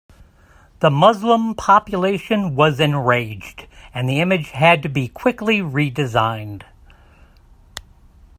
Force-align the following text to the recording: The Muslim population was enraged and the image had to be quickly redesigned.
The 0.79 0.89
Muslim 0.89 1.53
population 1.53 2.55
was 2.55 2.79
enraged 2.79 3.67
and 3.93 4.09
the 4.09 4.19
image 4.19 4.49
had 4.49 4.81
to 4.81 4.89
be 4.89 5.07
quickly 5.07 5.59
redesigned. 5.59 6.63